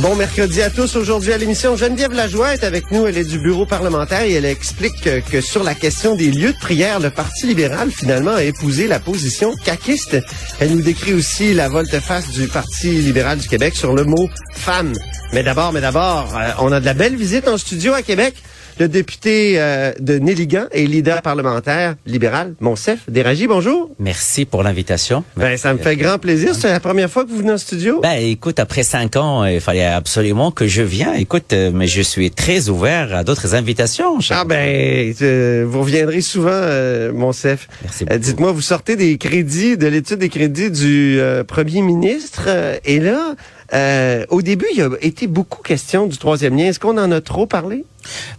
[0.00, 0.94] Bon mercredi à tous.
[0.94, 3.04] Aujourd'hui à l'émission, Geneviève Lajoie est avec nous.
[3.04, 6.52] Elle est du bureau parlementaire et elle explique que, que sur la question des lieux
[6.52, 10.18] de prière, le Parti libéral finalement a épousé la position caquiste.
[10.60, 14.92] Elle nous décrit aussi la volte-face du Parti libéral du Québec sur le mot femme.
[15.32, 18.34] Mais d'abord, mais d'abord, euh, on a de la belle visite en studio à Québec.
[18.78, 23.90] Le député euh, de Néligan et leader parlementaire libéral, Monsef Déragi, bonjour.
[23.98, 25.24] Merci pour l'invitation.
[25.36, 26.54] Ben, ça me fait grand plaisir.
[26.54, 28.00] C'est la première fois que vous venez en studio?
[28.00, 31.14] Ben, écoute, après cinq ans, il fallait absolument que je vienne.
[31.16, 34.18] Écoute, euh, mais je suis très ouvert à d'autres invitations.
[34.30, 37.68] Ah ben, euh, vous reviendrez souvent, euh, Monsef.
[37.82, 42.44] Merci Euh, Dites-moi, vous sortez des crédits, de l'étude des crédits du euh, premier ministre,
[42.46, 43.34] euh, et là,
[43.74, 46.66] euh, au début, il y a été beaucoup question du troisième lien.
[46.66, 47.84] Est-ce qu'on en a trop parlé?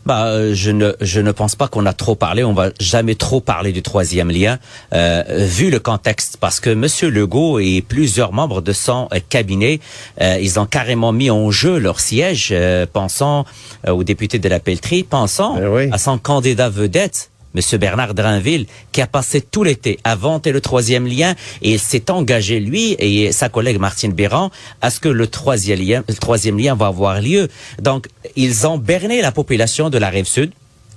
[0.05, 2.43] Bah, euh, je ne, je ne pense pas qu'on a trop parlé.
[2.43, 4.57] On va jamais trop parler du troisième lien,
[4.93, 9.79] euh, vu le contexte, parce que Monsieur Legault et plusieurs membres de son cabinet,
[10.21, 13.45] euh, ils ont carrément mis en jeu leur siège, euh, pensant
[13.87, 15.89] euh, aux députés de la Pelletrie, pensant Ben oui.
[15.91, 17.29] à son candidat vedette.
[17.53, 21.79] Monsieur Bernard Drinville, qui a passé tout l'été à vanter le troisième lien, et il
[21.79, 24.51] s'est engagé, lui et sa collègue Martine Béran,
[24.81, 27.47] à ce que le troisième lien, le troisième lien va avoir lieu.
[27.81, 30.51] Donc, ils ont berné la population de la rive sud.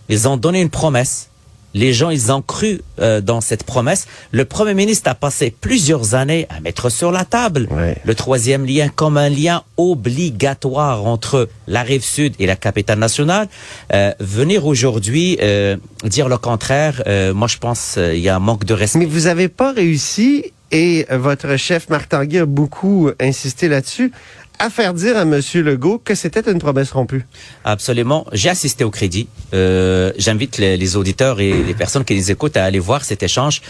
[0.08, 1.30] Ils ont donné une promesse.
[1.74, 4.06] Les gens, ils ont cru euh, dans cette promesse.
[4.30, 7.96] Le Premier ministre a passé plusieurs années à mettre sur la table Ouais.
[8.04, 13.48] le troisième lien comme un lien obligatoire entre la rive sud et la capitale nationale.
[13.92, 18.36] Euh, venir aujourd'hui euh, dire le contraire, euh, moi je pense euh, il y a
[18.36, 18.98] un manque de respect.
[19.00, 24.12] Mais vous avez pas réussi, et votre chef Marc Tanguay a beaucoup insisté là-dessus,
[24.58, 25.40] à faire dire à M.
[25.54, 27.26] Legault que c'était une promesse rompue.
[27.64, 28.26] Absolument.
[28.32, 29.28] J'ai assisté au crédit.
[29.54, 33.22] Euh, J'invite les, les auditeurs et les personnes qui les écoutent à aller voir cet
[33.22, 33.62] échange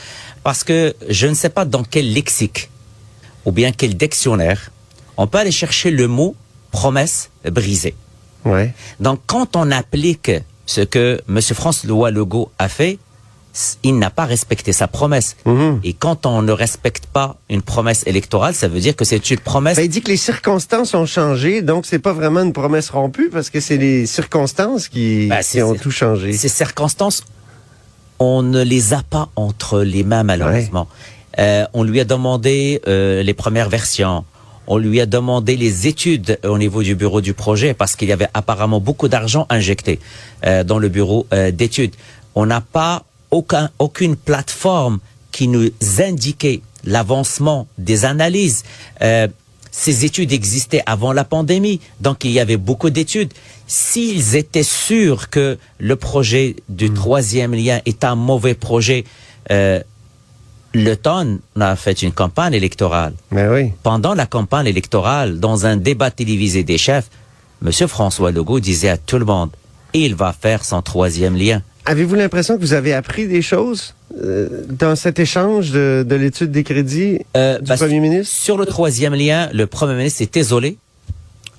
[0.43, 2.71] parce que je ne sais pas dans quel lexique
[3.45, 4.71] ou bien quel dictionnaire
[5.17, 6.35] on peut aller chercher le mot
[6.71, 7.95] promesse brisée.
[8.45, 8.75] Ouais.
[8.99, 10.31] Donc, quand on applique
[10.67, 11.41] ce que M.
[11.41, 12.99] François Legault a fait,
[13.83, 15.37] il n'a pas respecté sa promesse.
[15.45, 15.81] Mhm.
[15.85, 19.39] Et quand on ne respecte pas une promesse électorale, ça veut dire que c'est une
[19.39, 22.91] promesse Ben, il dit que les circonstances ont changé, donc c'est pas vraiment une promesse
[22.91, 26.33] rompue parce que c'est les circonstances qui, Ben, qui ont tout changé.
[26.33, 27.25] Ces circonstances,
[28.19, 30.89] on ne les a pas entre les mains malheureusement.
[31.39, 34.25] Euh, on lui a demandé euh, les premières versions.
[34.67, 38.13] On lui a demandé les études au niveau du bureau du projet parce qu'il y
[38.13, 39.99] avait apparemment beaucoup d'argent injecté
[40.47, 41.95] euh, dans le bureau d'études.
[42.35, 45.01] On n'a pas aucun, aucune plateforme
[45.33, 48.63] qui nous indiquait l'avancement des analyses.
[49.03, 49.27] Euh,
[49.73, 53.33] ces études existaient avant la pandémie, donc il y avait beaucoup d'études.
[53.67, 59.05] S'ils étaient sûrs que le projet du troisième lien est un mauvais projet,
[59.51, 59.81] euh,
[60.75, 63.15] le TON a fait une campagne électorale.
[63.31, 63.73] Mais oui.
[63.83, 67.09] Pendant la campagne électorale, dans un débat télévisé des chefs,
[67.65, 67.73] M.
[67.89, 69.51] François Legault disait à tout le monde,
[69.95, 71.63] il va faire son troisième lien.
[71.85, 76.51] Avez-vous l'impression que vous avez appris des choses euh, dans cet échange de, de l'étude
[76.53, 78.33] des crédits Euh, du bah, premier ministre?
[78.35, 80.77] Sur le troisième lien, le Premier ministre est isolé.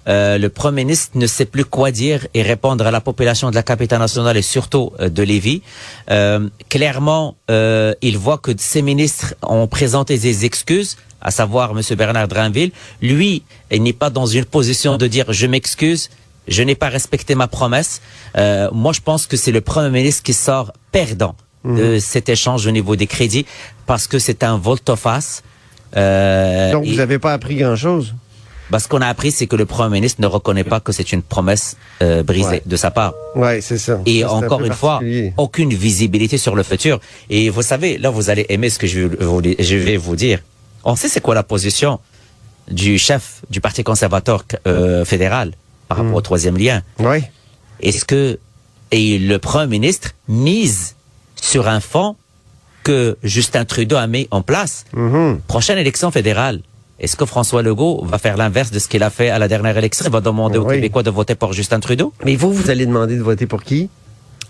[0.07, 3.55] Euh, le Premier ministre ne sait plus quoi dire et répondre à la population de
[3.55, 5.61] la capitale nationale et surtout euh, de Lévis.
[6.09, 11.81] Euh, clairement, euh, il voit que ses ministres ont présenté des excuses, à savoir M.
[11.97, 12.71] Bernard Drinville.
[13.01, 16.09] Lui, il n'est pas dans une position de dire je m'excuse,
[16.47, 18.01] je n'ai pas respecté ma promesse.
[18.37, 21.35] Euh, moi, je pense que c'est le Premier ministre qui sort perdant
[21.65, 23.45] de cet échange au niveau des crédits
[23.85, 25.43] parce que c'est un volte-face.
[25.95, 28.13] Euh, Donc, vous n'avez pas appris grand-chose?
[28.69, 31.11] Bah, ce qu'on a appris, c'est que le Premier ministre ne reconnaît pas que c'est
[31.11, 32.61] une promesse euh, brisée Ouais.
[32.65, 33.13] de sa part.
[33.35, 33.99] Ouais, c'est ça.
[34.05, 34.99] Et Ça, c'est un encore une fois,
[35.37, 36.99] aucune visibilité sur le futur.
[37.29, 40.15] Et vous savez, là, vous allez aimer ce que je vais vous, je vais vous
[40.15, 40.39] dire.
[40.83, 41.99] On sait c'est quoi la position
[42.69, 45.51] du chef du Parti conservateur euh, fédéral
[45.95, 46.81] par rapport au troisième lien.
[46.99, 47.29] Ouais.
[47.81, 48.39] Est-ce que
[48.91, 50.95] et le Premier ministre mise
[51.41, 52.15] sur un fonds
[52.83, 54.85] que Justin Trudeau a mis en place?
[54.93, 55.39] Mhm.
[55.47, 56.61] Prochaine élection fédérale.
[56.99, 59.77] Est-ce que François Legault va faire l'inverse de ce qu'il a fait à la dernière
[59.77, 60.05] élection?
[60.05, 60.75] Il va demander aux Oui.
[60.75, 62.13] Québécois de voter pour Justin Trudeau?
[62.23, 63.89] Mais vous, vous allez demander de voter pour qui?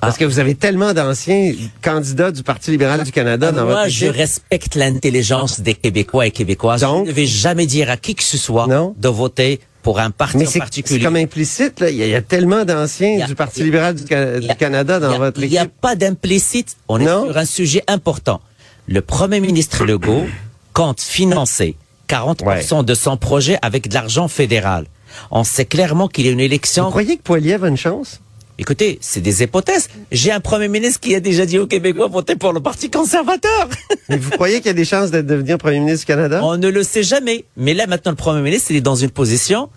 [0.02, 0.20] Parce Ah.
[0.20, 4.08] que vous avez tellement d'anciens candidats du Parti libéral du Canada dans Moi, votre je
[4.08, 6.82] respecte l'intelligence des Québécois et Québécoises.
[6.82, 7.06] Donc?
[7.06, 8.94] je ne vais jamais dire à qui que ce soit Non?
[9.00, 11.04] de voter pour un parti Mais en c'est c'est particulier.
[11.04, 11.90] comme implicite, là.
[11.92, 15.12] Il y, a, il y a tellement d'anciens du Parti libéral du, a- Canada dans
[15.12, 15.74] a- votre Il n'y a équipe.
[15.82, 16.78] pas d'implicite.
[16.88, 18.42] On est sur un sujet important.
[18.88, 20.26] Le Premier ministre Legault
[20.74, 21.76] compte financer
[22.10, 24.86] 40% de son projet avec de l'argent fédéral.
[25.32, 26.90] On sait clairement qu'il y a une Vous élection.
[26.90, 28.20] croyez que Poiliev a une chance?
[28.64, 29.90] Écoutez, c'est des hypothèses.
[30.10, 33.68] J'ai un Premier ministre qui a déjà dit aux Québécois votez pour le Parti conservateur.
[34.10, 36.40] Mais vous croyez qu'il y a des chances de devenir premier ministre du Canada?
[36.42, 37.44] On ne le sait jamais.
[37.58, 39.68] Mais là, maintenant, le Premier ministre, il est dans une position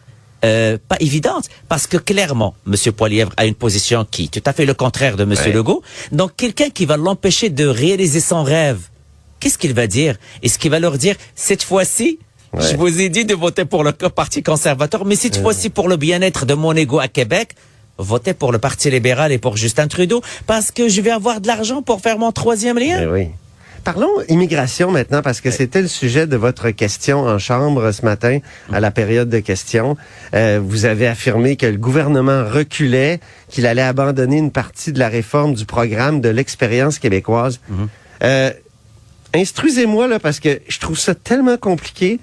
[0.44, 1.46] euh, pas évidente.
[1.68, 2.92] Parce que clairement, M.
[2.92, 5.30] Poilièvre a une position qui est tout à fait le contraire de M.
[5.32, 5.52] Ouais.
[5.52, 5.82] Legault.
[6.12, 8.78] Donc, quelqu'un qui va l'empêcher de réaliser son rêve,
[9.40, 10.14] qu'est-ce qu'il va dire?
[10.44, 12.20] Est-ce qu'il va leur dire, cette fois-ci,
[12.52, 12.62] Ouais.
[12.70, 15.96] je vous ai dit de voter pour le Parti conservateur, mais cette fois-ci, pour le
[15.96, 17.56] bien-être de mon ego à Québec,
[17.98, 21.46] votez pour le Parti libéral et pour Justin Trudeau, parce que je vais avoir de
[21.46, 23.08] l'argent pour faire mon troisième lien.
[23.10, 23.28] Oui.
[23.84, 28.40] Parlons immigration maintenant, parce que c'était le sujet de votre question en chambre ce matin,
[28.72, 29.96] à la période de questions.
[30.34, 35.08] Euh, vous avez affirmé que le gouvernement reculait, qu'il allait abandonner une partie de la
[35.08, 37.60] réforme du programme de l'expérience québécoise.
[38.24, 38.50] Euh,
[39.32, 42.18] instruisez-moi, là, parce que je trouve ça tellement compliqué,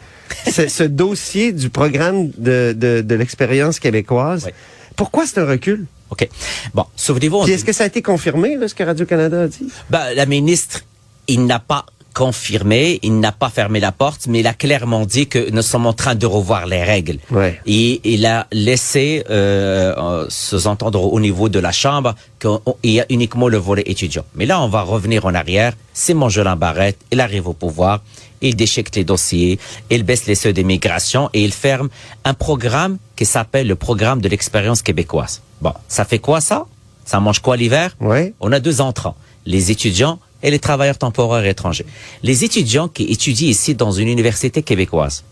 [0.51, 4.47] ce, ce dossier du programme de, de, de l'expérience québécoise.
[4.47, 4.51] Oui.
[4.95, 5.85] Pourquoi c'est un recul?
[6.09, 6.27] OK.
[6.73, 7.47] Bon, souvenez-vous...
[7.47, 9.67] est-ce que ça a été confirmé, là, ce que Radio-Canada a dit?
[9.89, 10.81] Ben, la ministre,
[11.27, 15.27] il n'a pas confirmé, il n'a pas fermé la porte, mais il a clairement dit
[15.27, 17.17] que nous sommes en train de revoir les règles.
[17.31, 17.59] Ouais.
[17.65, 23.05] Et il a laissé euh, euh, sous-entendre au niveau de la Chambre qu'il y a
[23.09, 24.25] uniquement le volet étudiant.
[24.35, 25.73] Mais là, on va revenir en arrière.
[25.93, 28.03] Simon Jolin Barrette, il arrive au pouvoir,
[28.43, 29.57] il déchique les dossiers,
[29.89, 31.89] il baisse les seuils d'immigration et il ferme
[32.25, 35.41] un programme qui s'appelle le programme de l'expérience québécoise.
[35.61, 36.65] Bon, ça fait quoi ça?
[37.05, 37.95] Ça mange quoi l'hiver?
[37.99, 38.33] Ouais.
[38.39, 41.85] on a deux entrants, les étudiants et les travailleurs temporaires étrangers.
[42.21, 45.23] Les étudiants qui étudient ici dans une université québécoise.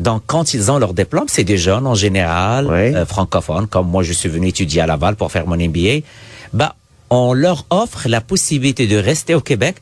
[0.00, 4.02] Donc, quand ils ont leur diplôme, c'est des jeunes en général, euh, francophones, comme moi
[4.02, 6.00] je suis venu étudier à Laval pour faire mon MBA.
[6.52, 6.74] Bah,
[7.10, 9.76] on leur offre la possibilité de rester au Québec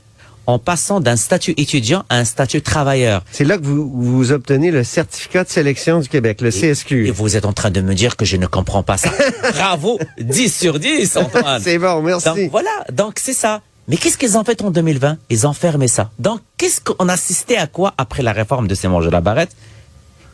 [0.46, 3.22] en passant d'un statut étudiant à un statut travailleur.
[3.30, 7.08] C'est là que vous, vous obtenez le certificat de sélection du Québec, le CSQ.
[7.08, 9.10] Et vous êtes en train de me dire que je ne comprends pas ça.
[9.54, 11.60] Bravo, 10 sur 10, Antoine.
[11.62, 12.26] C'est bon, merci.
[12.26, 13.60] Donc voilà, donc c'est ça.
[13.88, 16.10] Mais qu'est-ce qu'ils ont fait en 2020 Ils ont fermé ça.
[16.18, 19.54] Donc qu'est-ce qu'on assistait à quoi après la réforme de Simon de la Barrette?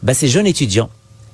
[0.02, 0.90] Ben, Ces jeunes étudiants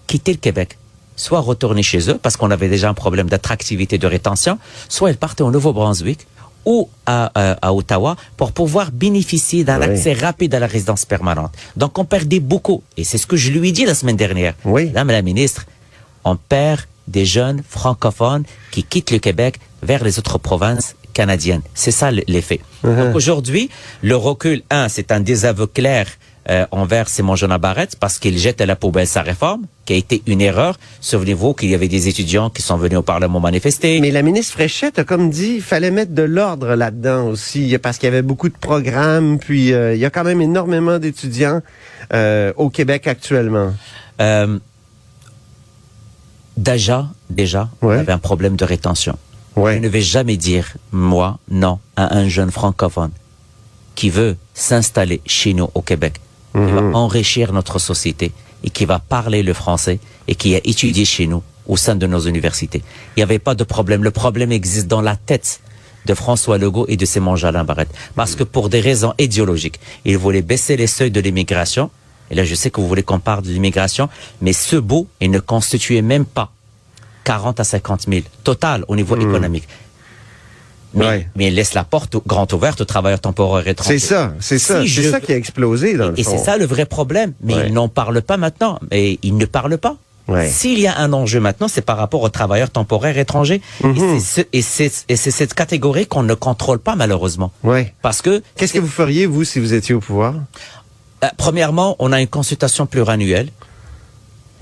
[0.06, 0.78] quittaient le Québec,
[1.16, 5.16] soit retournaient chez eux parce qu'on avait déjà un problème d'attractivité de rétention, soit ils
[5.16, 6.26] partaient au Nouveau-Brunswick
[6.64, 9.84] ou à, à- à Ottawa pour pouvoir bénéficier d'un Oui.
[9.86, 11.52] accès rapide à la résidence permanente.
[11.76, 12.82] Donc on perdait beaucoup.
[12.96, 14.54] Et c'est ce que je lui ai dit la semaine dernière.
[14.64, 14.86] Oui.
[14.86, 15.66] Madame la ministre,
[16.24, 21.60] on perd des jeunes francophones qui quittent le Québec vers les autres provinces canadiennes.
[21.74, 22.60] C'est ça l'effet.
[22.82, 23.68] Donc aujourd'hui,
[24.02, 26.06] le recul, un, c'est un désaveu clair
[26.50, 29.96] euh, envers Simon Jean Barrette parce qu'il jette à la poubelle sa réforme, qui a
[29.96, 30.78] été une erreur.
[31.00, 34.00] Souvenez-vous qu'il y avait des étudiants qui sont venus au Parlement manifester.
[34.00, 37.98] Mais la ministre Fréchette a comme dit, il fallait mettre de l'ordre là-dedans aussi, parce
[37.98, 41.60] qu'il y avait beaucoup de programmes, puis euh, il y a quand même énormément d'étudiants
[42.12, 43.72] euh, au Québec actuellement.
[44.20, 44.58] Euh,
[46.56, 47.98] déjà, déjà, on Ouais.
[47.98, 49.18] avait un problème de rétention.
[49.56, 49.74] Ouais.
[49.76, 53.10] Je ne vais jamais dire, moi, non, à un jeune francophone
[53.94, 56.20] qui veut s'installer chez nous au Québec,
[56.54, 56.94] qui va Mhm.
[56.94, 58.32] enrichir notre société
[58.62, 62.06] et qui va parler le français et qui a étudié chez nous au sein de
[62.06, 62.82] nos universités.
[63.16, 64.02] Il n'y avait pas de problème.
[64.04, 65.60] Le problème existe dans la tête
[66.06, 67.92] de François Legault et de Simon Jalin Barrette.
[68.14, 71.90] Parce que pour des raisons idéologiques, ils voulaient baisser les seuils de l'immigration.
[72.30, 74.08] Et là, je sais que vous voulez qu'on parle de l'immigration,
[74.40, 76.50] mais ce bout, il ne constituait même pas
[77.24, 79.66] 40 à 50 000 total au niveau économique.
[80.94, 81.28] Mais, Ouais.
[81.36, 83.98] mais il laisse la porte grande ouverte aux travailleurs temporaires étrangers.
[83.98, 86.30] C'est ça, c'est ça, Si c'est ça qui a explosé dans le Et fond.
[86.38, 87.32] c'est ça le vrai problème.
[87.42, 87.64] Mais Ouais.
[87.68, 88.78] ils n'en parlent pas maintenant.
[88.90, 89.96] Mais ils ne parlent pas.
[90.26, 90.48] Ouais.
[90.48, 93.60] S'il y a un enjeu maintenant, c'est par rapport aux travailleurs temporaires étrangers.
[93.82, 93.96] Mhm.
[94.16, 97.52] Et c'est ce- Et c'est et c'est cette catégorie qu'on ne contrôle pas malheureusement.
[97.62, 97.92] Ouais.
[98.00, 100.34] Parce que, Qu'est-ce que vous feriez, vous, si vous étiez au pouvoir?
[101.24, 103.50] euh, premièrement, on a une consultation pluriannuelle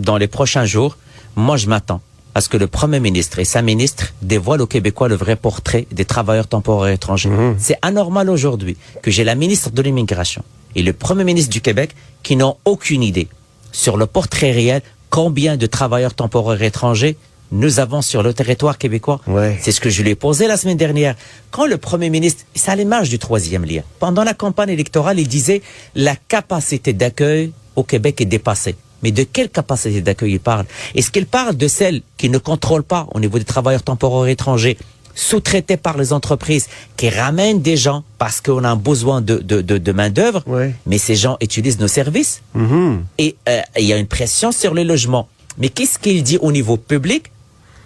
[0.00, 0.96] dans les prochains jours,
[1.36, 2.00] moi je m'attends
[2.34, 5.86] à ce que le Premier ministre et sa ministre dévoilent aux Québécois le vrai portrait
[5.90, 7.30] des travailleurs temporaires étrangers.
[7.58, 10.42] C'est anormal aujourd'hui que j'ai la ministre de l'immigration
[10.74, 13.28] et le Premier ministre du Québec qui n'ont aucune idée
[13.72, 17.16] sur le portrait réel combien de travailleurs temporaires étrangers
[17.52, 19.20] nous avons sur le territoire québécois.
[19.26, 19.58] Ouais.
[19.60, 21.14] C'est ce que je lui ai posé la semaine dernière.
[21.50, 25.28] Quand le Premier ministre, c'est à l'image du troisième lien, pendant la campagne électorale, il
[25.28, 25.60] disait
[25.94, 28.74] la capacité d'accueil au Québec est dépassée.
[29.02, 30.66] Mais de quelle capacité d'accueil il parle?
[30.94, 34.78] Est-ce qu'il parle de celle qui ne contrôle pas au niveau des travailleurs temporaires étrangers
[35.14, 39.60] sous-traités par les entreprises qui ramènent des gens parce qu'on a un besoin de, de,
[39.60, 40.74] de, de main-d'œuvre, Ouais.
[40.86, 43.04] mais ces gens utilisent nos services Mhm.
[43.18, 45.28] et euh, il y a une pression sur les logements.
[45.58, 47.30] Mais qu'est-ce qu'il dit au niveau public?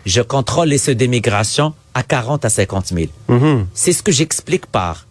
[0.05, 3.07] Je contrôle les ceux d'immigration à 40 à 50 000.
[3.29, 3.67] Mhm.
[3.75, 5.07] C'est ce que j'explique par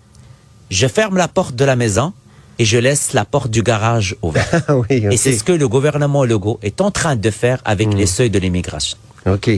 [0.69, 2.13] je ferme la porte de la maison
[2.59, 4.55] et je laisse la porte du garage ouverte.
[4.67, 5.13] Ah oui, ok.
[5.13, 8.29] Et c'est ce que le gouvernement Legault est en train de faire avec les seuils
[8.29, 8.97] de l'immigration.
[9.25, 9.49] OK.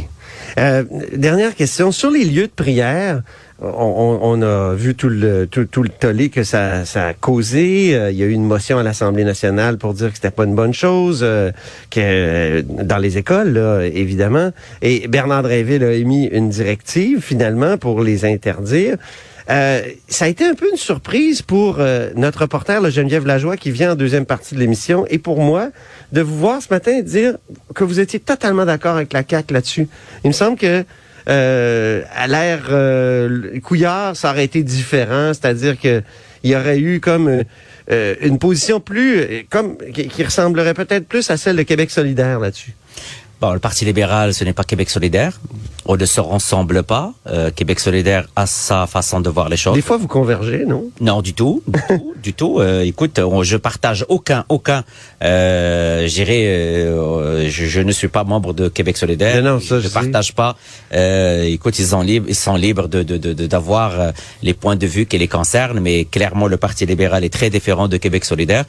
[0.57, 0.83] Euh,
[1.15, 1.91] dernière question.
[1.91, 3.21] Sur les lieux de prière,
[3.61, 7.13] on, on- on a vu tout le, tout, tout le tollé que ça, ça a
[7.13, 7.95] causé.
[7.95, 10.45] Euh, il y a eu une motion à l'Assemblée nationale pour dire que c'était pas
[10.45, 11.51] une bonne chose, euh,
[11.89, 14.51] que euh, dans les écoles, là, évidemment.
[14.81, 18.95] Et Bernard Drinville a émis une directive, finalement, pour les interdire.
[19.49, 23.55] Euh, ça a été un peu une surprise pour euh, notre reporter, le Geneviève Lajoie,
[23.55, 25.69] qui vient en deuxième partie de l'émission, et pour moi,
[26.11, 27.37] de vous voir ce matin dire
[27.73, 29.87] que vous étiez totalement d'accord avec la CAQ là-dessus.
[30.23, 30.83] Il me semble que
[31.29, 36.01] euh, à l'ère euh, Couillard, ça aurait été différent, c'est-à-dire que
[36.43, 37.43] il y aurait eu comme
[37.91, 42.39] euh, une position plus, euh, comme qui ressemblerait peut-être plus à celle de Québec solidaire
[42.39, 42.73] là-dessus.
[43.39, 45.39] Bon, le Parti libéral, ce n'est pas Québec solidaire.
[45.85, 47.13] On ne se ressemble pas.
[47.27, 49.75] Euh, Québec solidaire a sa façon de voir les choses.
[49.75, 50.85] Des fois, vous convergez, non?
[50.99, 52.59] Non, du tout, du tout, du tout.
[52.59, 54.83] Euh, écoute, on- je partage aucun, aucun.
[55.23, 59.35] Euh, euh, je, je ne suis pas membre de Québec solidaire.
[59.35, 59.93] Mais non, ça, je sais.
[59.93, 60.55] partage pas.
[60.93, 64.53] Euh, écoute, ils sont libres, ils sont libres de de- de- de- d'avoir euh, les
[64.55, 67.97] points de vue qui les concernent, mais clairement, le Parti libéral est très différent de
[67.97, 68.65] Québec solidaire.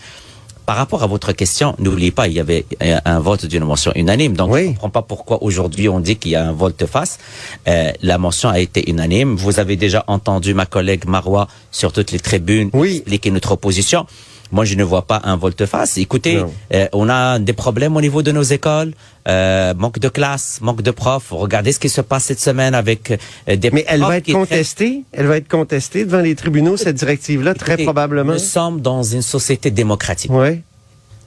[0.69, 3.91] Par rapport à votre question, n'oubliez pas, il y avait un, un vote d'une motion
[3.95, 4.35] unanime.
[4.37, 4.65] Donc, Oui.
[4.65, 7.19] je ne comprends pas pourquoi aujourd'hui on dit qu'il y a un volte-face.
[7.67, 9.35] Euh, la motion a été unanime.
[9.37, 12.97] Vous avez déjà entendu ma collègue Marois sur toutes les tribunes Oui.
[12.97, 14.05] expliquer notre opposition.
[14.51, 15.99] Moi, je ne vois pas un volte-face.
[15.99, 18.93] Écoutez, euh, on a des problèmes au niveau de nos écoles,
[19.29, 21.31] euh, manque de classes, manque de profs.
[21.31, 23.13] Regardez ce qui se passe cette semaine avec
[23.49, 25.03] euh, des Mais elle va être contestée.
[25.13, 28.33] Elle va être contestée devant les tribunaux cette directive-là, très Écoutez, probablement.
[28.33, 30.31] Nous sommes dans une société démocratique.
[30.31, 30.63] Ouais.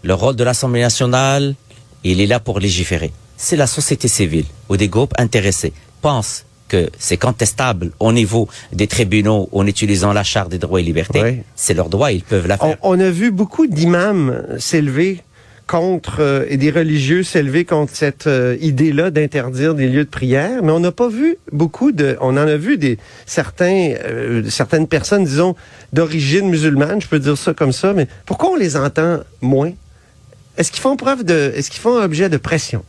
[0.03, 1.53] Le rôle de l'Assemblée nationale,
[2.03, 3.11] il est là pour légiférer.
[3.37, 8.87] Si la société civile ou des groupes intéressés pensent que c'est contestable au niveau des
[8.87, 12.57] tribunaux en utilisant la Charte des droits et libertés, c'est leur droit, ils peuvent la
[12.61, 12.77] On, faire.
[12.81, 15.21] on a vu beaucoup d'imams s'élever
[15.67, 20.63] contre euh, et des religieux s'élever contre cette euh, idée-là d'interdire des lieux de prière,
[20.63, 24.87] mais on n'a pas vu beaucoup de, on en a vu des certains, euh, certaines
[24.87, 25.55] personnes, disons
[25.93, 29.71] d'origine musulmane, je peux dire ça comme ça, mais pourquoi on les entend moins?
[30.57, 32.83] Est-ce qu'ils font preuve de, est-ce qu'ils font objet de pression?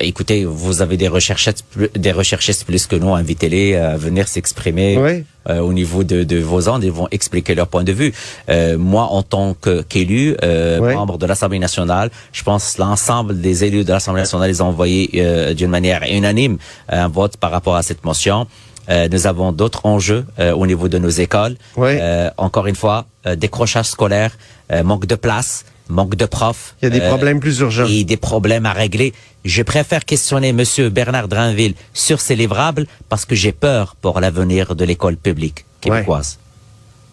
[0.00, 4.98] Écoutez, vous avez des recherchistes, plus- des recherchistes plus que nous, invitez-les à venir s'exprimer
[4.98, 5.24] Ouais.
[5.48, 8.12] euh, au niveau de, de vos ondes, ils vont expliquer leur point de vue.
[8.48, 9.54] Euh, moi, en tant
[9.88, 14.62] qu'élu, euh, membre de l'Assemblée nationale, je pense l'ensemble des élus de l'Assemblée nationale, ils
[14.62, 18.46] ont envoyé euh, d'une manière unanime un vote par rapport à cette motion.
[18.88, 21.56] Euh, nous avons d'autres enjeux euh, au niveau de nos écoles.
[21.76, 21.98] Ouais.
[22.00, 24.30] Euh, encore une fois, euh, décrochage scolaire,
[24.72, 26.76] euh, manque de place, manque de profs.
[26.82, 27.86] Il y a des euh, problèmes plus urgents.
[27.88, 29.12] et des problèmes à régler.
[29.46, 34.74] Je préfère questionner Monsieur Bernard Drinville sur ces livrables parce que j'ai peur pour l'avenir
[34.74, 36.38] de l'école publique québécoise.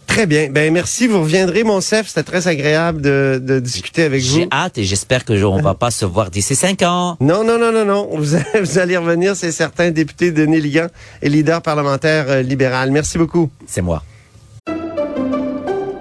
[0.07, 0.49] Très bien.
[0.49, 1.07] Ben merci.
[1.07, 2.07] Vous reviendrez, mon chef.
[2.07, 4.35] C'était très agréable de, de discuter avec vous.
[4.35, 7.17] J'ai hâte et j'espère que je- on va pas se voir d'ici cinq ans.
[7.21, 8.09] Non, non, non, non, non.
[8.13, 10.87] Vous, allez- vous allez revenir, c'est certain, député Denis Ligan
[11.21, 12.91] et leader parlementaire euh, libéral.
[12.91, 13.49] Merci beaucoup.
[13.67, 14.03] C'est moi.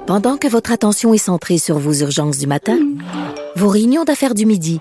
[0.07, 2.79] Pendant que votre attention est centrée sur vos urgences du matin,
[3.57, 4.81] vos réunions d'affaires du midi,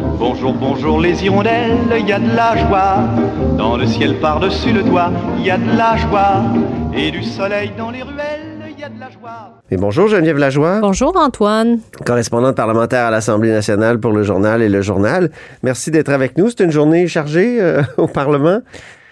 [0.21, 2.97] Bonjour, bonjour les hirondelles, il y a de la joie.
[3.57, 5.09] Dans le ciel par-dessus le toit,
[5.39, 6.43] il y a de la joie.
[6.95, 9.59] Et du soleil dans les ruelles, il y a de la joie.
[9.71, 11.79] Et bonjour Geneviève Lajoie, Bonjour Antoine.
[12.05, 15.31] correspondante parlementaire à l'Assemblée nationale pour le journal et le journal.
[15.63, 16.49] Merci d'être avec nous.
[16.51, 18.59] C'est une journée chargée euh, au Parlement.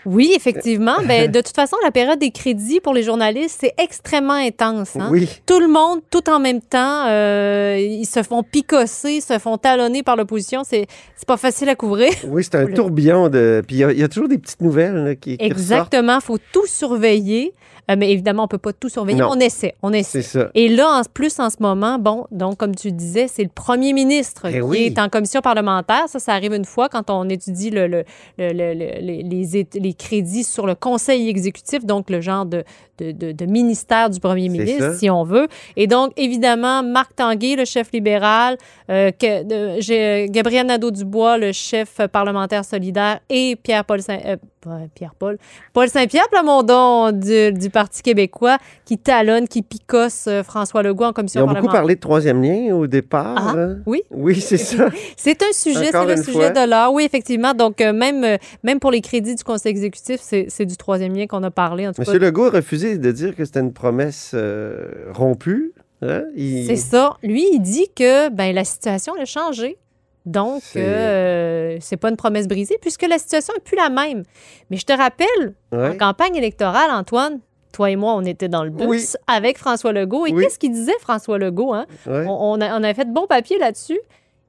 [0.06, 0.96] Oui, effectivement.
[1.06, 4.96] Ben, de toute façon, la période des crédits pour les journalistes, c'est extrêmement intense.
[4.96, 5.10] hein.
[5.12, 5.28] Oui.
[5.46, 10.04] Tout le monde, tout en même temps, euh, ils se font picosser, se font talonner
[10.04, 10.62] par l'opposition.
[10.66, 12.12] C'est c'est pas facile à couvrir.
[12.28, 13.62] Oui, c'est un tourbillon de.
[13.68, 15.46] Puis il y a- il y, a toujours des petites nouvelles là, qui, qui.
[15.46, 16.16] Exactement.
[16.16, 17.54] Il faut tout surveiller.
[17.90, 19.20] Euh, mais évidemment, on peut pas tout surveiller.
[19.20, 19.30] Non.
[19.32, 19.76] On essaie.
[19.82, 20.22] On essaie.
[20.22, 20.50] C'est ça.
[20.54, 23.94] Et là, en plus, en ce moment, bon, donc, comme tu disais, c'est le premier
[23.94, 24.78] ministre Eh qui oui.
[24.96, 26.04] est en commission parlementaire.
[26.08, 28.04] Ça, ça arrive une fois quand on étudie le, le-
[28.38, 32.64] le- le- le- les, les crédits sur le conseil exécutif, donc le genre de,
[33.00, 34.94] de, de- de ministère du premier ministre, ça.
[34.96, 35.48] si on veut.
[35.76, 38.58] Et donc, évidemment, Marc Tanguay, le chef libéral,
[38.92, 44.20] euh, que- j'ai- Gabriel Nadeau-Dubois, le chef parlementaire solidaire, et Pierre-Paul Saint...
[44.26, 45.38] euh, pas Pierre-Paul.
[45.72, 51.10] Paul Saint-Pierre Plamondon du, du Parti québécois qui talonne, qui picosse euh, François Legault en
[51.10, 53.52] Ils commission ont beaucoup parlé de troisième lien au départ.
[53.52, 53.68] Ah, là.
[53.86, 54.02] oui.
[54.12, 54.90] Oui, c'est ça.
[55.18, 56.50] C'est un sujet, c'est le sujet fois.
[56.50, 56.92] de l'heure.
[56.92, 57.54] Oui, effectivement.
[57.54, 61.28] Donc, euh, même, euh, même pour les crédits du Conseil exécutif, c'est du troisième lien
[61.28, 61.88] qu'on a parlé.
[61.88, 65.74] En tout Monsieur cas, Legault a refusé de dire que c'était une promesse euh, rompue.
[66.02, 66.24] hein?
[66.36, 67.16] Il- c'est ça.
[67.24, 69.78] Lui, il dit que ben, la situation a changé.
[70.26, 74.24] Donc, C'est- euh, pas une promesse brisée puisque la situation n'est plus la même.
[74.70, 75.90] Mais je te rappelle, Ouais.
[75.90, 77.40] en campagne électorale, Antoine,
[77.72, 79.06] toi et moi, on était dans le bus Oui.
[79.28, 80.26] avec François Legault.
[80.26, 80.44] Et Oui.
[80.44, 81.74] qu'est-ce qu'il disait, François Legault?
[81.74, 81.86] Hein?
[82.08, 82.26] Ouais.
[82.28, 84.00] On, on a, on a fait de bon papier là-dessus.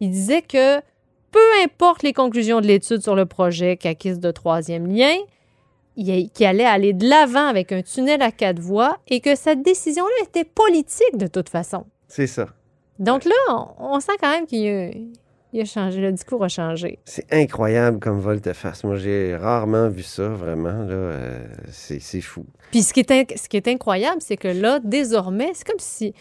[0.00, 0.79] Il disait que
[1.31, 5.15] peu importe les conclusions de l'étude sur le projet CAQUIS de troisième lien,
[5.97, 9.62] il- qu'il allait aller de l'avant avec un tunnel à quatre voies et que cette
[9.62, 11.85] décision-là était politique de toute façon.
[12.09, 12.47] C'est ça.
[12.99, 14.91] Donc là, on, on sent quand même qu'il a,
[15.52, 16.99] il a changé, le discours a changé.
[17.04, 18.85] C'est incroyable comme volte-face.
[18.85, 20.85] Moi, j'ai rarement vu ça, vraiment.
[20.85, 22.45] Là, euh, c'est c'est fou.
[22.71, 26.15] Puis ce qui est, ce qui est incroyable, c'est que là, désormais, c'est comme si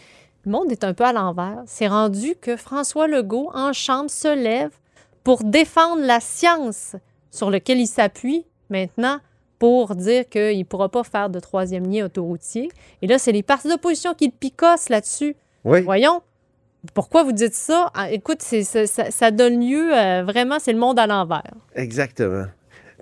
[0.44, 1.62] le monde est un peu à l'envers.
[1.66, 4.72] C'est rendu que François Legault, en chambre, se lève
[5.22, 6.96] pour défendre la science
[7.30, 9.18] sur laquelle il s'appuie maintenant
[9.58, 12.70] pour dire qu'il ne pourra pas faire de troisième lien autoroutier.
[13.02, 15.36] Et là, c'est les partis d'opposition qui le picossent là-dessus.
[15.64, 15.82] Oui.
[15.82, 16.22] Voyons.
[16.94, 17.90] Pourquoi vous dites ça?
[17.94, 21.52] Ah, écoute, ça, ça- donne lieu, euh, vraiment, c'est le monde à l'envers.
[21.74, 22.46] Exactement.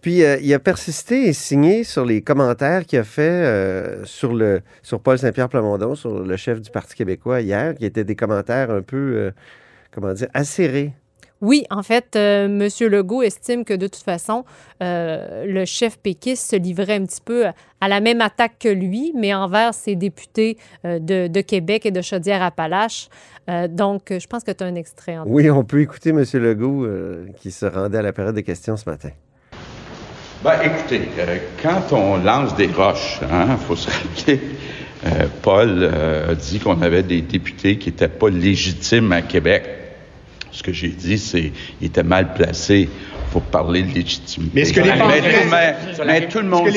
[0.03, 4.33] Puis, euh, il a persisté et signé sur les commentaires qu'il a fait euh, sur,
[4.35, 8.17] le, sur Paul Saint-Pierre Plamondon, sur le chef du Parti québécois hier, qui étaient des
[8.17, 9.33] commentaires un peu,
[9.93, 10.93] comment dire, acérés.
[11.41, 12.69] Oui, en fait, euh, M.
[12.91, 14.45] Legault estime que de toute façon,
[14.83, 17.47] euh, le chef péquiste se livrait un petit peu
[17.81, 21.91] à la même attaque que lui, mais envers ses députés euh, de, de Québec et
[21.91, 23.09] de Chaudière-Appalaches.
[23.49, 25.17] Euh, donc, je pense que tu as un extrait.
[25.17, 26.25] en Oui, on peut écouter M.
[26.35, 29.11] Legault euh, qui se rendait à la période de questions ce matin.
[30.45, 34.41] Ben, écoutez, euh, quand on lance des roches, il faut se rappeler,
[35.05, 39.65] euh, Paul euh, a dit qu'on avait des députés qui n'étaient pas légitimes à Québec.
[40.51, 42.89] Ce que j'ai dit, c'est qu'ils étaient mal placés
[43.33, 44.53] pour parler de légitimité.
[44.55, 44.91] Mais est-ce que les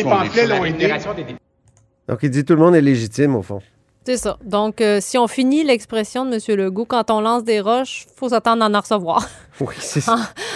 [0.03, 1.35] pamphlets- l'ont été?
[2.07, 3.61] Donc, il dit tout le monde est légitime, au fond.
[4.03, 4.37] C'est ça.
[4.43, 6.57] Donc, euh, si on finit l'expression de M.
[6.57, 9.27] Legault, quand on lance des roches, il faut s'attendre à en recevoir.
[9.59, 10.15] Oui, c'est ça.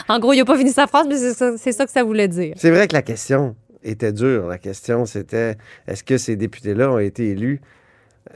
[0.10, 2.04] en gros, il n'a pas fini sa phrase, mais c'est ça, c'est ça que ça
[2.04, 2.56] voulait dire.
[2.58, 4.48] C'est vrai que la question était dure.
[4.48, 7.62] La question, c'était est-ce que ces députés-là ont été élus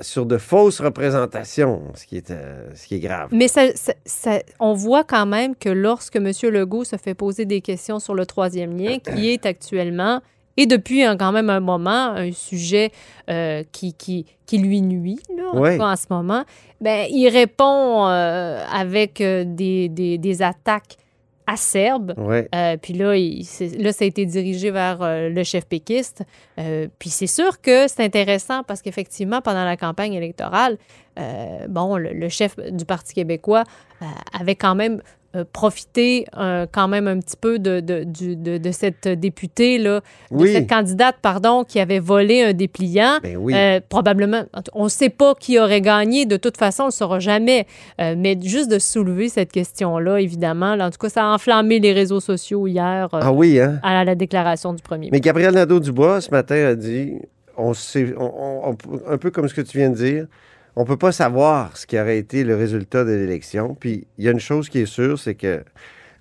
[0.01, 3.29] sur de fausses représentations, ce qui est, euh, ce qui est grave.
[3.31, 6.31] Mais ça, ça- ça- on voit quand même que lorsque M.
[6.43, 10.21] Legault se fait poser des questions sur le troisième lien, qui est actuellement,
[10.57, 12.91] et depuis un- quand même un moment, un sujet
[13.29, 15.73] euh, qui, qui, qui lui nuit, là, en, Ouais.
[15.77, 16.43] tout cas en ce moment,
[16.81, 20.97] ben, il répond euh, avec des, des- des attaques
[21.49, 22.13] acerbes.
[22.17, 22.47] Ouais.
[22.53, 26.23] Euh, puis là, il- c'est- là, ça a été dirigé vers euh, le chef péquiste.
[26.59, 30.77] Euh, puis c'est sûr que c'est intéressant parce qu'effectivement, pendant la campagne électorale,
[31.67, 33.63] bon, le, le chef du Parti québécois
[34.39, 35.01] avait quand même
[35.35, 39.77] euh, profité euh, quand même un petit peu de, de, du- de- de cette députée,
[39.77, 43.19] là, de cette candidate, pardon, qui avait volé un dépliant.
[43.21, 43.53] Ben oui.
[43.55, 46.25] Euh, probablement, on ne sait pas qui aurait gagné.
[46.25, 47.67] De toute façon, on ne le saura jamais.
[47.99, 51.93] Mais juste de soulever cette question-là, évidemment, là, en tout cas, ça a enflammé les
[51.93, 53.79] réseaux sociaux hier Ah oui, hein?
[53.83, 57.13] à la déclaration du premier Mais Gabriel Nadeau-Dubois, ce matin, a dit
[57.57, 60.25] on sait, on- on- on- un peu comme ce que tu viens de dire,
[60.75, 63.75] on peut pas savoir ce qui aurait été le résultat de l'élection.
[63.75, 65.63] Puis il y a une chose qui est sûre, c'est que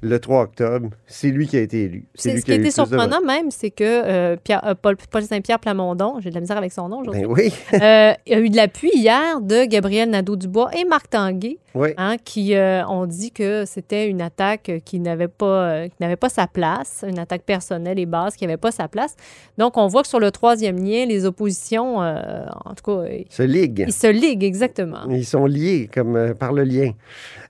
[0.00, 2.06] le 3 octobre, c'est lui qui a été élu.
[2.14, 5.22] C'est Ce qui a été de surprenant même, c'est que euh, Pierre- euh, Paul, Paul
[5.22, 7.52] Saint-Pierre Plamondon, j'ai de la misère avec son nom aujourd'hui, Ben oui.
[7.74, 11.90] euh, a eu de l'appui hier de Gabriel Nadeau-Dubois et Marc Tanguay, Oui.
[11.96, 12.54] hein, qui
[12.88, 17.18] ont dit que c'était une attaque qui n'avait pas, qui n'avait pas sa place, une
[17.18, 19.16] attaque personnelle et basse qui n'avait pas sa place.
[19.58, 23.84] Donc, on voit que sur le troisième lien, les oppositions, en tout cas, Se ligue.
[23.88, 25.08] ils se liguent exactement.
[25.11, 26.92] Ils sont liés comme par le lien.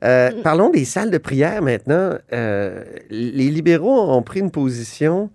[0.03, 0.43] Mm.
[0.43, 2.13] Parlons des salles de prière maintenant.
[2.39, 5.31] Euh, les libéraux ont pris une position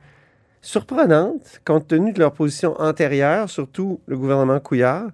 [0.61, 5.09] surprenante compte tenu de leur position antérieure, surtout le gouvernement Couillard,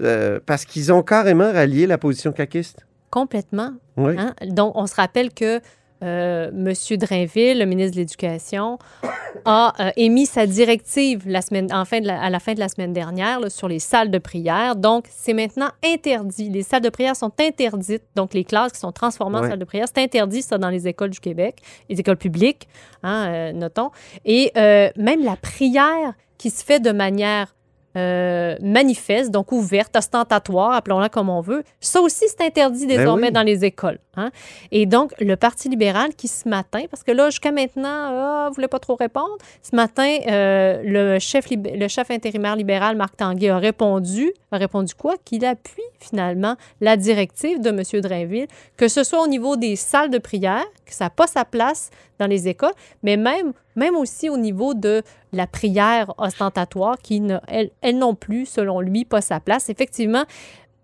[0.00, 2.86] euh, parce qu'ils ont carrément rallié la position caquiste.
[3.10, 3.72] Complètement.
[3.96, 4.14] Oui.
[4.18, 4.34] Hein?
[4.48, 5.60] Donc, on se rappelle que
[6.02, 6.72] euh, M.
[6.98, 8.78] Drainville, le ministre de l'Éducation,
[9.44, 12.60] a euh, émis sa directive la semaine, en fin de la- à la fin de
[12.60, 14.76] la semaine dernière là, sur les salles de prière.
[14.76, 16.50] Donc, c'est maintenant interdit.
[16.50, 18.02] Les salles de prière sont interdites.
[18.14, 20.86] Donc, les classes qui sont transformées en salles de prière, c'est interdit, ça, dans les
[20.88, 21.56] écoles du Québec,
[21.88, 22.68] les écoles publiques,
[23.02, 23.90] hein, euh, notons.
[24.24, 27.54] Et euh, même la prière qui se fait de manière
[27.96, 31.62] euh, manifeste, donc ouverte, ostentatoire, appelons-la comme on veut.
[31.80, 33.32] Ça aussi, c'est interdit Ben désormais oui.
[33.32, 33.98] dans les écoles.
[34.16, 34.30] hein.
[34.70, 38.68] Et donc, le Parti libéral qui, ce matin, parce que là, jusqu'à maintenant, ah, voulait
[38.68, 43.58] pas trop répondre, ce matin, euh, le, chef le chef intérimaire libéral, Marc Tanguay, a
[43.58, 45.14] répondu, a répondu quoi?
[45.24, 48.00] Qu'il appuie finalement la directive de M.
[48.02, 51.44] Drainville, que ce soit au niveau des salles de prière, que ça n'a pas sa
[51.44, 57.22] place dans les écoles, mais même, même aussi au niveau de la prière ostentatoire, qui,
[57.48, 59.68] elle, elle non plus, selon lui, pas sa place.
[59.68, 60.24] Effectivement,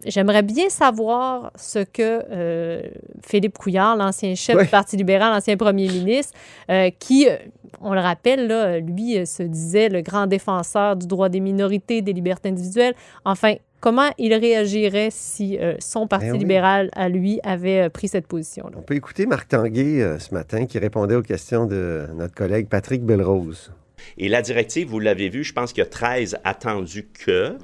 [0.04, 2.82] J'aimerais bien savoir ce que euh,
[3.24, 4.64] Philippe Couillard, l'ancien chef Oui.
[4.64, 6.34] du Parti libéral, l'ancien premier ministre,
[6.70, 7.36] euh, qui, euh,
[7.80, 12.12] on le rappelle, là, lui se disait le grand défenseur du droit des minorités, des
[12.12, 12.94] libertés individuelles.
[13.24, 16.38] Enfin, comment il réagirait si euh, son Parti Ben oui.
[16.38, 18.76] libéral, à lui, avait euh, pris cette position-là?
[18.78, 22.68] On peut écouter Marc Tanguay euh, ce matin qui répondait aux questions de notre collègue
[22.68, 23.72] Patrick Belrose.
[24.16, 27.56] Et la directive, vous l'avez vu, je pense qu'il y a 13 attendus que,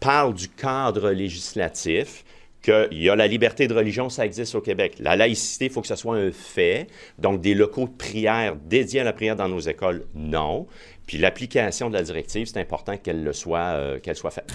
[0.00, 2.24] parle du cadre législatif,
[2.64, 4.94] qu'il y a la liberté de religion, ça existe au Québec.
[4.98, 6.86] La laïcité, il faut que ce soit un fait.
[7.18, 10.66] Donc, des locaux de prière dédiés à la prière dans nos écoles, non.
[11.06, 14.50] Puis l'application de la directive, c'est important qu'elle le soit, euh, qu'elle soit faite.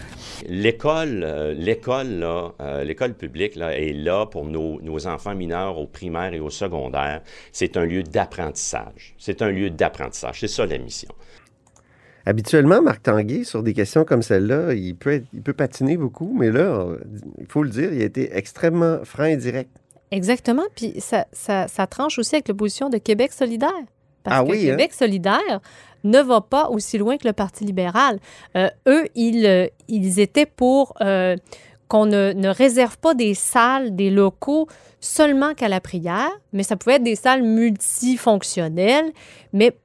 [0.47, 6.33] L'école, euh, l'école, euh, l'école publique est là pour nos, nos enfants mineurs au primaire
[6.33, 7.21] et au secondaire.
[7.51, 9.13] C'est un lieu d'apprentissage.
[9.19, 10.39] C'est un lieu d'apprentissage.
[10.39, 11.09] C'est ça la mission.
[12.25, 16.33] Habituellement, Marc Tanguay, sur des questions comme celle-là, il peut, être- il peut patiner beaucoup,
[16.37, 16.87] mais là,
[17.39, 19.69] il faut le dire, il a été extrêmement franc et direct.
[20.11, 20.63] Exactement.
[20.75, 23.69] Puis ça, ça, ça tranche aussi avec l'opposition de Québec solidaire.
[24.23, 24.71] Parce Ah que oui, hein?
[24.71, 25.61] Québec solidaire
[26.03, 28.19] ne va pas aussi loin que le Parti libéral.
[28.55, 31.35] Euh, eux, ils, euh, ils étaient pour euh,
[31.87, 34.67] qu'on ne, ne réserve pas des salles, des locaux
[34.99, 39.11] seulement qu'à la prière, mais ça pouvait être des salles multifonctionnelles,
[39.53, 39.75] mais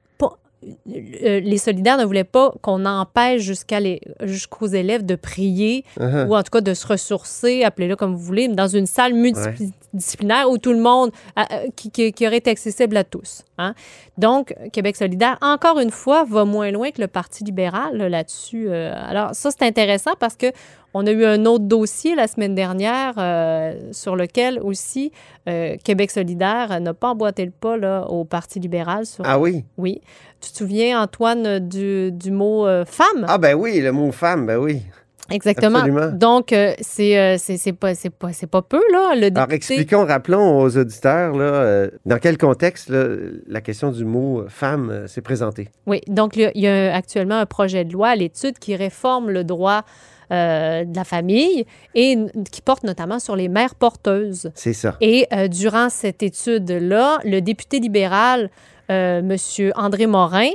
[0.87, 6.27] les solidaires ne voulaient pas qu'on empêche jusqu'à les- jusqu'aux élèves de prier Uh-huh.
[6.29, 10.49] ou en tout cas de se ressourcer, appelez-le comme vous voulez, dans une salle multidisciplinaire
[10.51, 13.43] où tout le monde, euh, euh, qui, qui- qui aurait été accessible à tous.
[13.59, 13.75] hein.
[14.19, 18.67] Donc, Québec solidaire, encore une fois, va moins loin que le Parti libéral là, là-dessus.
[18.69, 20.47] Euh, alors, ça, c'est intéressant parce que
[20.95, 25.13] on a eu un autre dossier la semaine dernière euh, sur lequel aussi
[25.49, 29.05] euh, Québec solidaire n'a pas emboîté le pas là, au Parti libéral.
[29.05, 29.25] Sur...
[29.27, 29.65] Ah oui?
[29.77, 30.01] Oui.
[30.41, 33.27] Tu te souviens, Antoine, du, du mot euh, femme?
[33.29, 34.83] Ah ben oui, le mot femme, ben oui.
[35.31, 35.79] Exactement.
[35.79, 36.11] Absolument.
[36.13, 39.47] Donc, euh, c'est euh, c'est c'est pas, c'est pas, c'est pas peu, là, le Alors,
[39.47, 39.55] député.
[39.55, 43.07] expliquons, rappelons aux auditeurs, là, euh, dans quel contexte là,
[43.47, 45.71] la question du mot femme s'est présentée.
[45.87, 48.59] Oui, donc il y a- il y a actuellement un projet de loi à l'étude
[48.59, 49.85] qui réforme le droit
[50.33, 52.17] euh, de la famille et
[52.51, 54.51] qui porte notamment sur les mères porteuses.
[54.55, 54.97] C'est ça.
[55.01, 58.51] Et euh, durant cette étude-là, le député libéral,
[58.91, 59.73] euh, M.
[59.77, 60.51] André Morin,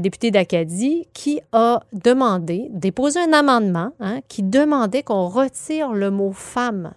[0.00, 6.32] député d'Acadie, qui a demandé, déposé un amendement hein, qui demandait qu'on retire le mot
[6.32, 6.92] femme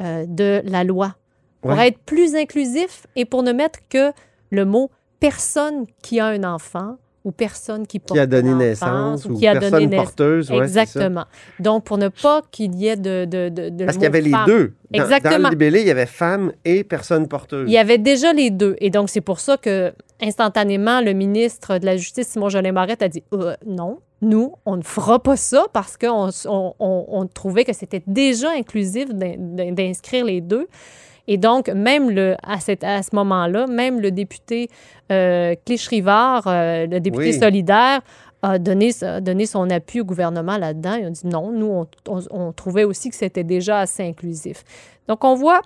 [0.00, 1.14] de la loi
[1.62, 1.88] pour Ouais.
[1.88, 4.12] être plus inclusif et pour ne mettre que
[4.50, 9.34] le mot personne qui a un enfant ou personne qui porte a donné naissance ou
[9.36, 10.58] qui a personne donné porteuse, ouais.
[10.58, 11.24] Exactement.
[11.58, 14.20] Donc, pour ne pas qu'il y ait de, de, de, de Parce qu'il y avait
[14.20, 14.46] les femme.
[14.46, 14.72] deux.
[14.92, 15.38] Dans, Exactement.
[15.38, 17.68] Dans le libellé, il y avait femme et personne porteuse.
[17.68, 18.76] Il y avait déjà les deux.
[18.80, 23.02] Et donc, c'est pour ça que, instantanément, le ministre de la Justice, Simon Jolin Barrette,
[23.02, 27.26] a dit Euh, non, nous, on ne fera pas ça parce qu'on on, on- on
[27.26, 30.68] trouvait que c'était déjà inclusif d'in- d'in- d'inscrire les deux.
[31.28, 34.68] Et donc, même le, à, cette- à ce moment-là, même le député
[35.10, 37.38] euh, Clich-Rivard, euh, le député Oui.
[37.38, 38.00] solidaire,
[38.42, 40.94] a donné, a donné son appui au gouvernement là-dedans.
[40.94, 44.62] Il a dit non, nous, on, on- on trouvait aussi que c'était déjà assez inclusif.
[45.08, 45.62] Donc, on voit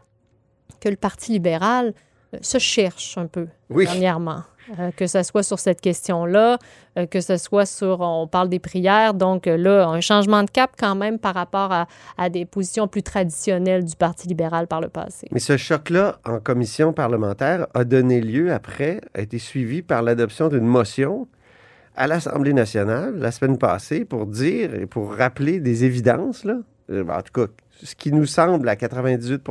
[0.81, 1.93] que le Parti libéral
[2.35, 3.85] euh, se cherche un peu Oui.
[3.85, 4.43] dernièrement.
[4.79, 6.59] Euh, que ce soit sur cette question-là,
[6.99, 10.51] euh, que ce soit sur, on parle des prières, donc euh, là, un changement de
[10.51, 11.73] cap quand même par rapport
[12.17, 15.27] à, des positions plus traditionnelles du Parti libéral par le passé.
[15.33, 20.49] Mais ce choc-là, en commission parlementaire, a donné lieu après, a été suivi par l'adoption
[20.49, 21.27] d'une motion
[21.97, 26.57] à l'Assemblée nationale la semaine passée pour dire et pour rappeler des évidences, là.
[26.91, 27.53] En tout cas,
[27.85, 29.43] ce qui nous semble à 98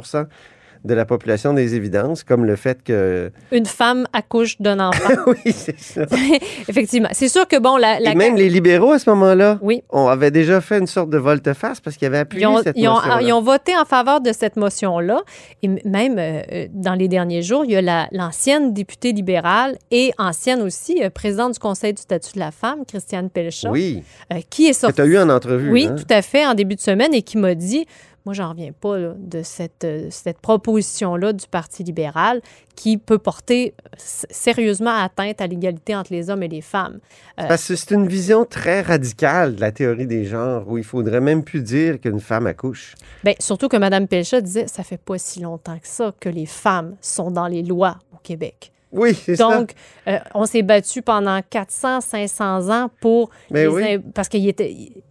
[0.85, 3.31] de la population des évidences, comme le fait que...
[3.51, 5.13] Une femme accouche d'un enfant.
[5.27, 6.01] oui, c'est ça.
[6.67, 7.09] Effectivement.
[7.11, 7.99] C'est sûr que, bon, la...
[7.99, 9.83] la Et même les libéraux, à ce moment-là, Oui.
[9.89, 12.77] on avait déjà fait une sorte de volte-face parce qu'ils avaient appuyé Ils ont, cette
[12.77, 15.21] ils ont- motion ils ont voté en faveur de cette motion-là.
[15.63, 19.77] Et même euh, euh, dans les derniers jours, il y a la- l'ancienne députée libérale
[19.91, 24.03] et ancienne aussi euh, présidente du Conseil du statut de la femme, Christiane Pelchat, Oui.
[24.33, 24.95] euh, qui est Que sortie.
[24.95, 25.71] tu as eu en entrevue.
[25.71, 25.95] Oui, hein?
[25.97, 27.85] tout à fait, en début de semaine, et qui m'a dit
[28.25, 32.41] Moi, j'en reviens pas là, de cette, euh, cette proposition-là du Parti libéral
[32.75, 36.99] qui peut porter sérieusement atteinte à l'égalité entre les hommes et les femmes.
[37.39, 40.83] Euh, Parce que c'est une vision très radicale de la théorie des genres où il
[40.83, 42.95] faudrait même plus dire qu'une femme accouche.
[43.23, 46.45] ben, surtout que Mme Pelchat disait Ça fait pas si longtemps que ça que les
[46.45, 48.71] femmes sont dans les lois au Québec.
[48.91, 49.55] Oui, c'est ça.
[49.57, 49.73] Donc,
[50.07, 53.29] euh, on s'est battu pendant 400, 500 ans pour...
[53.51, 53.83] Mais les oui.
[53.95, 54.51] im- Parce qu'il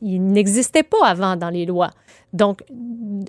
[0.02, 1.90] il n'existait pas avant dans les lois.
[2.32, 2.62] Donc,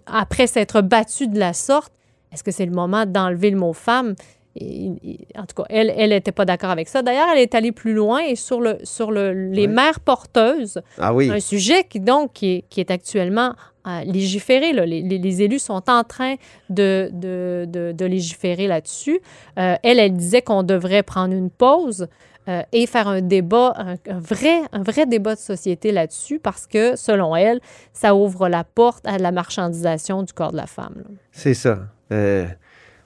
[0.05, 1.93] après s'être battu de la sorte,
[2.33, 4.15] est-ce que c'est le moment d'enlever le mot femme?
[4.61, 7.01] Et- et- en tout cas, elle, elle n'était pas d'accord avec ça.
[7.01, 11.13] D'ailleurs, elle est allée plus loin et sur, le, sur le, les mères porteuses, Ah
[11.13, 11.31] oui.
[11.31, 13.53] un sujet qui, donc, qui est, qui est actuellement
[13.87, 14.73] euh, légiféré.
[14.73, 14.85] là.
[14.85, 16.35] Les, les- les élus sont en train
[16.69, 19.19] de, de, de- de légiférer là-dessus.
[19.57, 22.07] Euh, elle, elle disait qu'on devrait prendre une pause
[22.49, 26.67] euh, et faire un débat, un, un vrai, un vrai débat de société là-dessus parce
[26.67, 27.61] que, selon elle,
[27.93, 31.03] ça ouvre la porte à la marchandisation du corps de la femme.
[31.31, 31.79] C'est ça.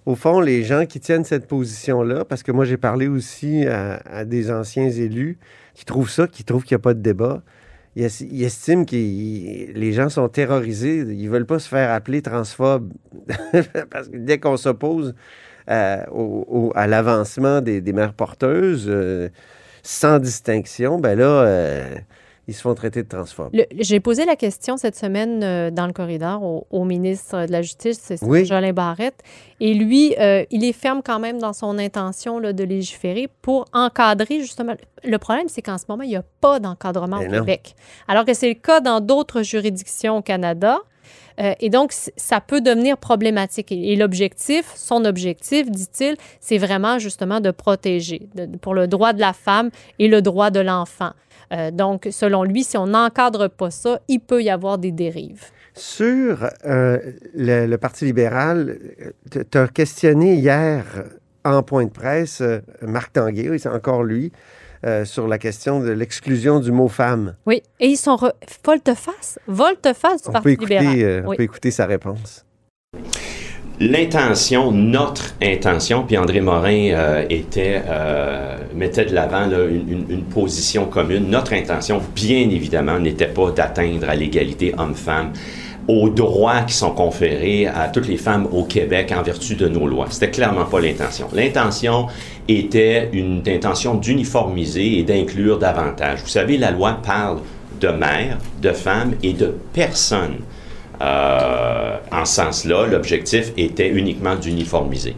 [0.05, 4.25] Au fond, les gens qui tiennent cette position-là, parce que moi, j'ai parlé aussi à,
[4.25, 5.37] des anciens élus
[5.73, 7.41] qui trouvent ça, qui trouvent qu'il n'y a pas de débat.
[7.95, 10.99] Ils, es- ils estiment que les gens sont terrorisés.
[10.99, 12.91] Ils ne veulent pas se faire appeler transphobes.
[13.91, 15.15] parce que dès qu'on s'oppose
[15.69, 16.03] euh,
[16.75, 19.29] à l'avancement des, des mères porteuses, euh,
[19.83, 21.95] sans distinction, ben là, euh,
[22.47, 23.51] ils se font traiter de transphobes.
[23.79, 27.61] J'ai posé la question cette semaine euh, dans le corridor au, au ministre de la
[27.61, 28.45] Justice, c'est Oui.
[28.45, 29.21] Jolin Barrette,
[29.59, 33.65] et lui, euh, il est ferme quand même dans son intention là, de légiférer pour
[33.73, 34.75] encadrer justement.
[35.03, 37.29] Le problème, c'est qu'en ce moment, il n'y a pas d'encadrement au.
[37.29, 37.75] Québec,
[38.07, 40.79] alors que c'est le cas dans d'autres juridictions au Canada.
[41.39, 43.71] Euh, et donc, ça peut devenir problématique.
[43.71, 48.27] Et, l'objectif, son objectif, dit-il, c'est vraiment justement de protéger
[48.61, 49.69] pour le droit de la femme
[49.99, 51.11] et le droit de l'enfant.
[51.51, 55.45] Euh, donc, selon lui, si on n'encadre pas ça, il peut y avoir des dérives.
[55.75, 56.99] Sur euh,
[57.35, 58.77] le, Parti libéral,
[59.31, 60.83] tu as questionné hier
[61.43, 62.41] en point de presse
[62.81, 64.31] Marc Tanguay, c'est encore lui,
[64.85, 67.35] euh, sur la question de l'exclusion du mot femme.
[67.45, 68.33] Oui, et ils sont re-
[68.65, 70.99] volte-face, volte-face du On peut, Parti écouter, libéral.
[71.01, 72.45] euh, on peut écouter sa réponse.
[73.79, 80.05] L'intention, notre intention, puis André Morin euh, était, euh, mettait de l'avant là, une, une-
[80.09, 81.27] une position commune.
[81.29, 85.33] Notre intention, bien évidemment, n'était pas d'atteindre à l'égalité homme-femme
[85.87, 89.87] aux droits qui sont conférés à toutes les femmes au Québec en vertu de nos
[89.87, 90.07] lois.
[90.09, 91.27] C'était clairement pas l'intention.
[91.33, 92.07] L'intention
[92.47, 96.19] était une intention d'uniformiser et d'inclure davantage.
[96.21, 97.39] Vous savez, la loi parle
[97.79, 100.37] de mères, de femmes et de personnes.
[101.01, 105.15] Euh, en ce sens-là, l'objectif était uniquement d'uniformiser.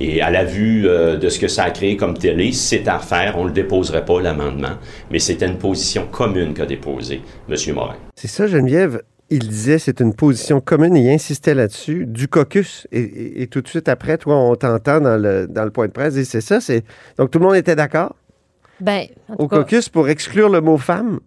[0.00, 2.98] Et à la vue euh, de ce que ça a créé comme télé, c'est à
[2.98, 3.34] faire.
[3.36, 4.76] On ne le déposerait pas, l'amendement,
[5.10, 7.74] mais c'était une position commune qu'a déposée M.
[7.74, 7.96] Morin.
[8.16, 9.02] C'est ça, Geneviève.
[9.32, 12.86] Il disait c'est une position commune et il insistait là-dessus du caucus.
[12.90, 15.86] Et, et- et tout de suite après, toi, on t'entend dans le, dans le point
[15.86, 16.60] de presse et c'est ça.
[16.60, 16.84] c'est
[17.16, 18.16] Donc tout le monde était d'accord?
[18.80, 19.06] Ben,
[19.38, 21.20] au cas, caucus pour exclure le mot femme?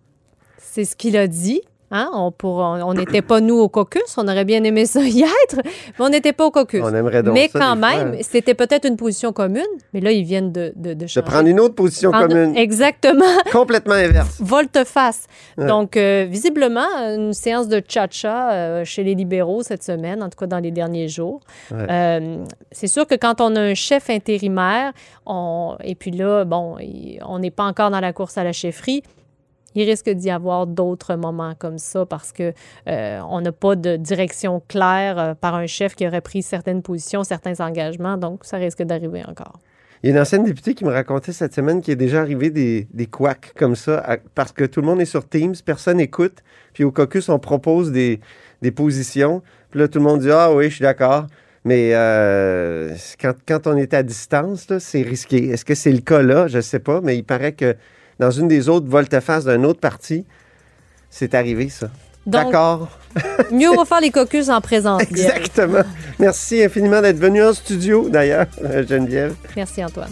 [0.57, 1.61] c'est ce qu'il a dit.
[1.95, 2.09] Hein?
[2.13, 4.01] On pour- on on n'était pas, nous, au caucus.
[4.17, 6.81] On aurait bien aimé ça y être, mais on n'était pas au caucus.
[6.83, 9.61] On aimerait donc mais ça, quand même, c'était peut-être une position commune,
[9.93, 12.57] mais là, ils viennent de, de, de prendre une autre position Prendre- commune.
[12.57, 13.23] Exactement.
[13.51, 14.41] Complètement inverse.
[14.41, 15.27] volte-face.
[15.57, 15.67] Ouais.
[15.67, 20.37] Donc, euh, visiblement, une séance de cha-cha euh, chez les libéraux cette semaine, en tout
[20.39, 21.41] cas dans les derniers jours.
[21.71, 21.85] Ouais.
[21.89, 22.37] Euh,
[22.71, 24.93] c'est sûr que quand on a un chef intérimaire,
[25.27, 26.77] on, et puis là, bon,
[27.27, 29.03] on n'est pas encore dans la course à la chefferie,
[29.75, 32.53] il risque d'y avoir d'autres moments comme ça parce que
[32.87, 36.81] euh, on n'a pas de direction claire euh, par un chef qui aurait pris certaines
[36.81, 39.59] positions, certains engagements, donc ça risque d'arriver encore.
[40.03, 42.49] Il y a une ancienne députée qui me racontait cette semaine qu'il est déjà arrivé
[42.49, 46.43] des, des couacs comme ça, parce que tout le monde est sur Teams, personne n'écoute,
[46.73, 48.19] puis au caucus, on propose des,
[48.75, 51.27] positions, puis là, tout le monde dit «Ah oui, je suis d'accord»,
[51.65, 55.49] Mais euh, quand, quand on est à distance, c'est risqué.
[55.49, 56.47] Est-ce que c'est le cas là?
[56.47, 57.75] Je ne sais pas, mais il paraît que
[58.23, 60.25] dans une des autres volte-face d'un autre parti,
[61.09, 61.89] c'est arrivé, ça.
[62.25, 62.87] D'accord.
[63.51, 65.01] Mieux vaut faire les caucus en présence.
[65.01, 65.83] Exactement.
[66.19, 68.45] Merci infiniment d'être venu en studio, d'ailleurs,
[68.87, 69.35] Geneviève.
[69.57, 70.11] Merci, Antoine.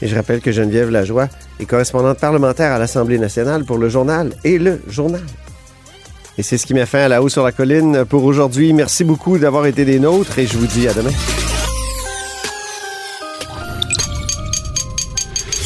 [0.00, 1.28] Et je rappelle que Geneviève Lajoie
[1.58, 5.22] est correspondante parlementaire à l'Assemblée nationale pour le journal et le journal.
[6.38, 8.72] Et c'est ce qui met fin à la haut sur la colline pour aujourd'hui.
[8.72, 11.10] Merci beaucoup d'avoir été des nôtres et je vous dis à demain.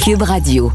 [0.03, 0.73] Cube Radio.